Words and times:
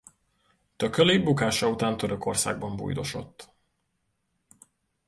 Thököly 0.77 1.17
bukása 1.17 1.67
után 1.69 1.97
Törökországban 1.97 2.75
bujdosott. 2.75 3.51